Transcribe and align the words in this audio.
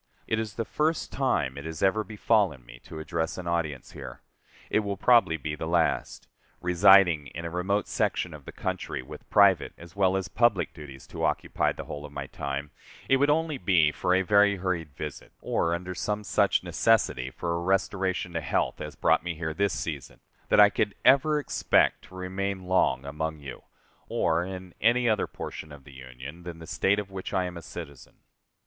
It 0.25 0.39
is 0.39 0.55
the 0.55 0.65
first 0.65 1.11
time 1.11 1.59
it 1.59 1.65
has 1.65 1.83
ever 1.83 2.03
befallen 2.03 2.65
me 2.65 2.79
to 2.85 2.97
address 2.97 3.37
an 3.37 3.45
audience 3.45 3.91
here. 3.91 4.21
It 4.71 4.79
will 4.79 4.97
probably 4.97 5.37
be 5.37 5.53
the 5.53 5.67
last. 5.67 6.27
Residing 6.59 7.27
in 7.35 7.45
a 7.45 7.51
remote 7.51 7.87
section 7.87 8.33
of 8.33 8.45
the 8.45 8.51
country, 8.51 9.03
with 9.03 9.29
private 9.29 9.73
as 9.77 9.95
well 9.95 10.17
as 10.17 10.27
public 10.27 10.73
duties 10.73 11.05
to 11.05 11.23
occupy 11.23 11.71
the 11.71 11.83
whole 11.83 12.03
of 12.03 12.11
my 12.11 12.25
time, 12.25 12.71
it 13.07 13.17
would 13.17 13.29
only 13.29 13.59
be 13.59 13.91
for 13.91 14.15
a 14.15 14.23
very 14.23 14.55
hurried 14.55 14.89
visit, 14.95 15.33
or 15.39 15.75
under 15.75 15.93
some 15.93 16.23
such 16.23 16.63
necessity 16.63 17.29
for 17.29 17.53
a 17.53 17.59
restoration 17.61 18.33
to 18.33 18.41
health 18.41 18.81
as 18.81 18.95
brought 18.95 19.21
me 19.21 19.35
here 19.35 19.53
this 19.53 19.79
season, 19.79 20.19
that 20.49 20.59
I 20.59 20.71
could 20.71 20.95
ever 21.05 21.37
expect 21.37 22.05
to 22.05 22.15
remain 22.15 22.65
long 22.65 23.05
among 23.05 23.37
you, 23.37 23.65
or 24.09 24.43
in 24.43 24.73
any 24.81 25.07
other 25.07 25.27
portion 25.27 25.71
of 25.71 25.83
the 25.83 25.93
Union 25.93 26.41
than 26.41 26.57
the 26.57 26.65
State 26.65 26.97
of 26.97 27.11
which 27.11 27.35
I 27.35 27.43
am 27.45 27.55
a 27.55 27.61
citizen. 27.61 28.15